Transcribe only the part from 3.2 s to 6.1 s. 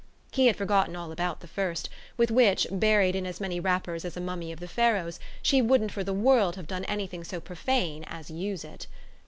as many wrappers as a mummy of the Pharaohs, she wouldn't for